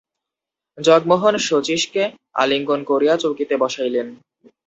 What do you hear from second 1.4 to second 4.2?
শচীশকে আলিঙ্গন করিয়া চৌকিতে বসাইলেন।